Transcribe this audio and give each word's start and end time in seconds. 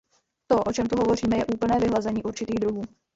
To, 0.47 0.59
o 0.65 0.73
čem 0.73 0.87
tu 0.87 0.97
hovoříme, 0.97 1.37
je 1.37 1.45
úplné 1.45 1.79
vyhlazení 1.79 2.23
určitých 2.23 2.59
druhů. 2.59 2.83